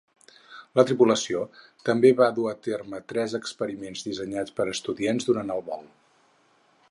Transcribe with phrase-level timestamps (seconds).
[0.79, 1.41] La tripulació
[1.89, 5.87] també va dur a terme tres experiments dissenyats per estudiants durant el vol.